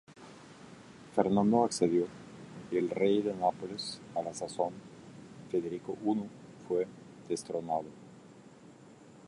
[1.13, 2.07] Fernando accedió
[2.71, 4.73] y el rey de Nápoles, a la sazón
[5.51, 6.23] Federico I,
[6.67, 6.87] fue
[7.29, 7.85] destronado.